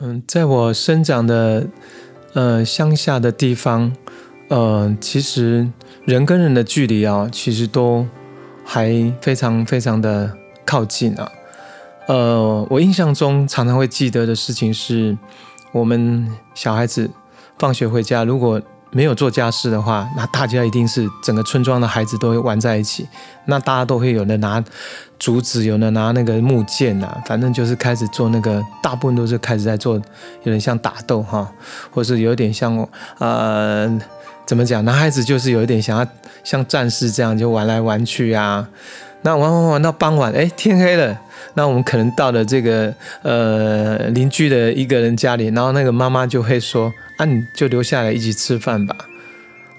[0.00, 1.66] 嗯，在我生长的
[2.32, 3.92] 呃乡下的地方，
[4.46, 5.68] 呃，其实
[6.04, 8.06] 人跟人的距离啊，其实都
[8.64, 10.32] 还非常非常的
[10.64, 11.28] 靠近啊。
[12.06, 15.18] 呃，我印象中常常会记得的事情是，
[15.72, 17.10] 我们小孩子
[17.58, 23.06] 放学回家，如果没有做家事的话，那大家一定是整个村庄的孩子都会玩在一起。
[23.46, 24.62] 那大家都会有的拿
[25.18, 30.02] 竹子，有的拿那个木剑呐，反正就是开始做那个，大部分都是开始在做，有
[30.44, 31.50] 点像打斗哈，
[31.90, 32.86] 或是有点像
[33.18, 33.98] 呃，
[34.46, 34.84] 怎么讲？
[34.84, 36.06] 男孩子就是有一点想要
[36.42, 38.68] 像战士这样，就玩来玩去啊。
[39.22, 41.18] 那玩玩玩到傍晚，哎，天黑了。
[41.54, 48.96] 那我们可能到了这个呃邻居的一个人家里，然后那个妈妈就会说：“啊，你就留下来一起吃饭吧。”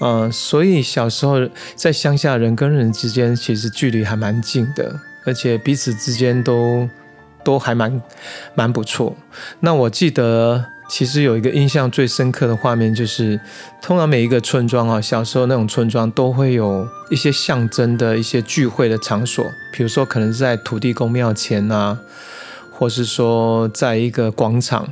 [0.00, 1.38] 嗯，所以小时候
[1.74, 6.88] 在乡下，人跟人之间其实距离还蛮近的，而且彼此之间都
[7.44, 8.02] 都还蛮
[8.54, 9.14] 蛮不错。
[9.60, 10.64] 那我记得。
[10.88, 13.40] 其实有一个印象最深刻的画面，就是
[13.82, 21.98] 通常每一个村庄啊，小时候那种村庄都会有一些象征的一些聚会的场所，比如说可能是在土地公庙前啊，
[22.70, 24.88] 或是说在一个广场。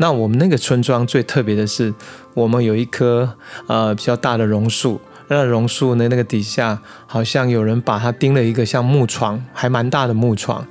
[0.00, 1.92] 那我们那个村庄最特别的是，
[2.34, 3.34] 我们有一棵
[3.66, 10.66] 呃比较大的榕树，那榕树呢那个底下好像有人把它钉了一个像木床，还蛮大的木床。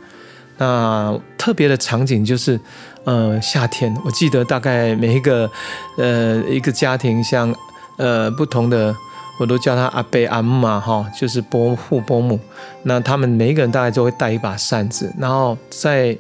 [0.59, 2.59] 那特别的场景就是，
[3.08, 5.50] 呃，夏天，我记得大概每一个，
[5.97, 7.55] 呃，一个家庭，像，
[7.95, 8.94] 呃，不同的，
[9.39, 12.38] 我都叫他阿伯阿姆嘛，哈，就是伯父伯母。
[12.83, 16.17] 那他们每一个人大概都会带一把扇子，然后在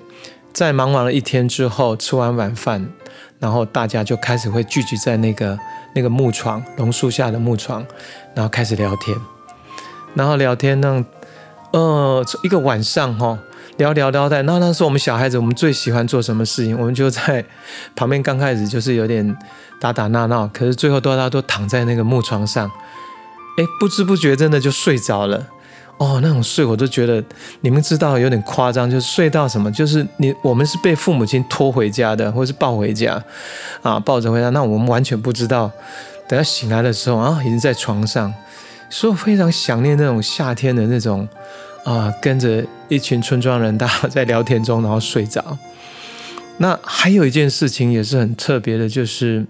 [0.53, 2.87] 在忙完了一天之后，吃完晚饭，
[3.37, 5.59] 然后大家就开始会聚集在那个
[5.93, 7.85] 那个木床榕树下的木床，
[8.33, 9.13] 然后开始聊天，
[10.13, 11.05] 然后聊天呢，
[11.73, 13.37] 呃，一个晚上哈。
[13.77, 16.77] 聊聊聊在，那那是我们小孩子，我们最喜欢做什么事情？
[16.77, 17.45] 我们就在
[17.95, 19.37] 旁边，刚开始就是有点
[19.79, 22.67] 打打闹闹，可是最后大家都躺在那个木床上，
[23.57, 25.45] 哎，不知不觉真的就睡着了。
[25.99, 27.23] 哦，那种睡我都觉得，
[27.61, 29.71] 你们知道有点夸张，就是睡到什么？
[29.71, 33.23] 就是你我们是被父母亲拖回家的，或是抱回家
[33.83, 35.71] 啊，抱着回家，那我们完全不知道，
[36.27, 38.33] 等他醒来的时候啊，已经在床上，
[38.89, 41.27] 所以我非常想念那种夏天的那种。
[41.87, 45.57] 啊，跟着一群村庄人，大家 在聊天中，然后睡着。
[46.57, 49.45] 那还有一件事情也是很特别的，就是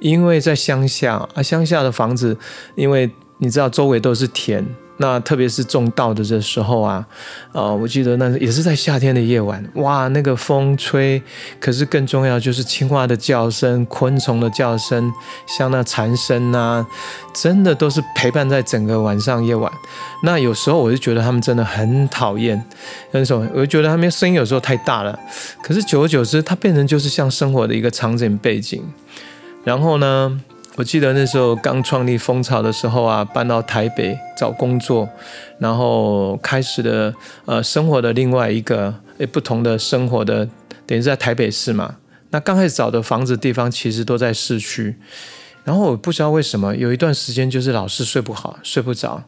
[0.00, 2.36] 因为在乡下啊，乡下的房子，
[2.74, 4.62] 因为你知道周围都是田。
[5.02, 7.06] 那特别是种稻的这时候啊，
[7.52, 11.20] 呃，我记得那也是在夏天的夜晚，哇，那个风吹，
[11.58, 15.10] 可是更重要就是青蛙的叫声、昆虫的叫声，
[15.46, 16.86] 像那蝉声呐，
[17.32, 19.72] 真的都是陪伴在整个晚上夜晚。
[20.22, 22.62] 那有时候我就觉得他们真的很讨厌，
[23.12, 25.18] 那种我就觉得他们声音有时候太大了，
[25.62, 28.84] 可是久而久之，它变成就是像生活的一个场景背景。
[29.64, 30.40] 然后呢？
[30.80, 35.06] 我记得那时候刚创立蜂巢的时候啊，搬到台北找工作，
[35.58, 37.14] 然后开始的
[37.44, 40.48] 呃生活的另外一个诶不同的生活的，
[40.86, 41.96] 等于在台北市嘛。
[42.30, 44.96] 那刚开始找的房子地方其实都在市区，
[45.64, 49.22] 然后我不知道为什么有一段时间就是老是睡不好，睡不着，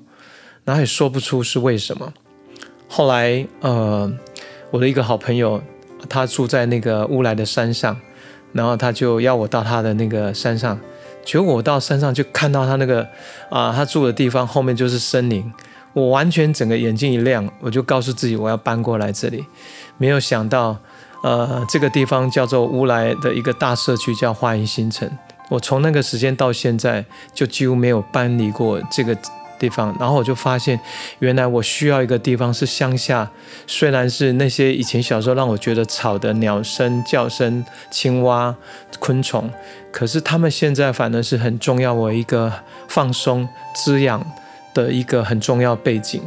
[0.65, 2.15] 然后也说不出是为什么。
[2.89, 4.11] 后来呃
[4.71, 5.63] 我的一个好朋友，
[6.09, 8.01] 他住在那个乌来的山上，
[8.55, 10.81] 然后他就要我到他的那个山上。
[11.25, 13.07] 结果我到山上就看到他那个
[13.51, 15.53] 啊，他住的地方后面就是森林，
[15.93, 19.45] 我完全整个眼睛一亮，我就告诉自己我要搬过来这里。
[19.99, 20.77] 没有想到，
[21.23, 25.11] 呃，这个地方叫做乌来的一个大社区叫花园新城。
[25.49, 29.17] 我从那个时间到现在就几乎没有搬离过这个。
[29.63, 30.81] 地方，然后我就发现，
[31.21, 33.31] 原来我需要一个地方是乡下，
[33.65, 38.53] 虽然是那些以前小时候让我觉得吵的鸟声、叫声、青蛙、
[38.99, 39.49] 昆虫，
[39.93, 42.53] 可是他们现在反而是很重要，我一个
[42.89, 44.27] 放松、滋养
[44.75, 46.21] 的一个很重要背景。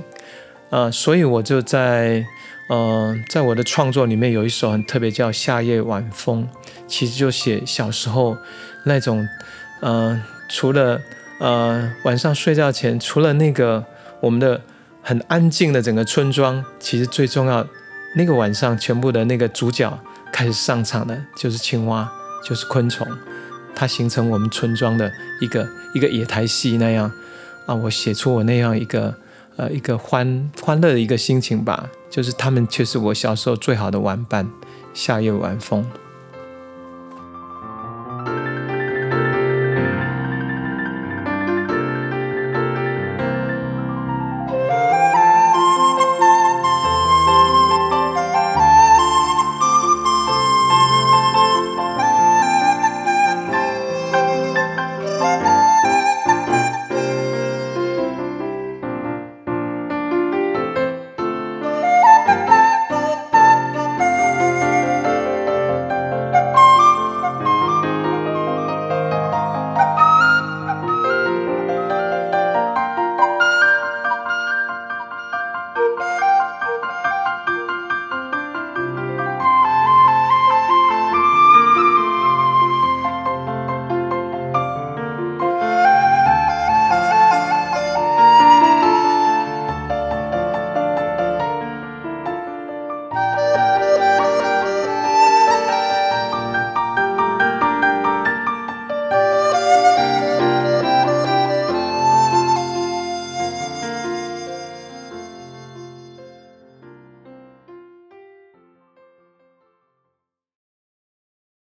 [0.69, 2.25] 呃，所以我就在，
[2.69, 6.47] 呃，在我的创作里面有一首很特别，叫《夏夜晚风》，
[6.87, 8.37] 其实就写小时候
[8.85, 9.27] 那种，
[9.81, 11.01] 呃，除了。
[11.39, 13.83] 呃，晚上睡觉前，除了那个
[14.21, 14.61] 我们的
[15.01, 17.67] 很安静的整个村庄，其实最重要
[18.15, 19.99] 那个晚上，全部的那个主角
[20.31, 22.09] 开始上场的，就是青蛙，
[22.43, 23.05] 就是昆虫，
[23.75, 25.11] 它形成我们村庄的
[25.41, 27.11] 一个一个野台戏那样
[27.65, 27.75] 啊。
[27.75, 29.13] 我写出我那样一个
[29.57, 34.49] 呃一个欢欢乐的一个心情吧，就是他们却是我小时候最好的玩伴，
[34.93, 35.85] 夏夜晚风。